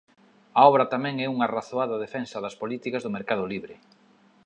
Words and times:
A 0.59 0.61
obra 0.71 0.89
tamén 0.93 1.15
é 1.25 1.27
unha 1.35 1.51
razoada 1.55 2.01
defensa 2.05 2.37
das 2.45 2.57
políticas 2.61 3.03
do 3.03 3.13
mercado 3.17 3.43
libre. 3.53 3.75